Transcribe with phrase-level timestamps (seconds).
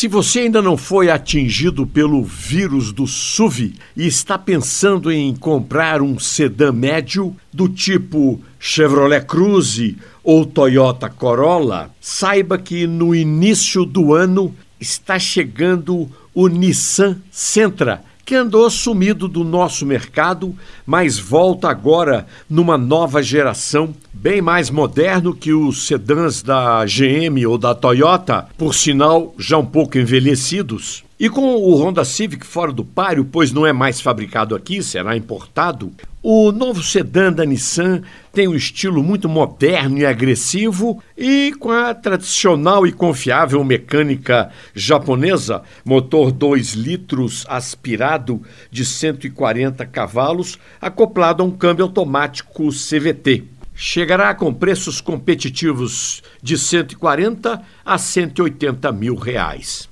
[0.00, 6.00] Se você ainda não foi atingido pelo vírus do SUV e está pensando em comprar
[6.00, 14.14] um sedã médio do tipo Chevrolet Cruze ou Toyota Corolla, saiba que no início do
[14.14, 20.54] ano está chegando o Nissan Sentra que andou sumido do nosso mercado,
[20.86, 27.58] mas volta agora numa nova geração, bem mais moderno que os sedãs da GM ou
[27.58, 31.02] da Toyota, por sinal já um pouco envelhecidos.
[31.20, 35.14] E com o Honda Civic fora do páreo, pois não é mais fabricado aqui, será
[35.14, 35.92] importado,
[36.22, 38.00] o novo sedã da Nissan
[38.32, 45.60] tem um estilo muito moderno e agressivo e com a tradicional e confiável mecânica japonesa,
[45.84, 53.44] motor 2 litros aspirado de 140 cavalos, acoplado a um câmbio automático CVT.
[53.74, 59.90] Chegará com preços competitivos de 140 a 180 mil reais.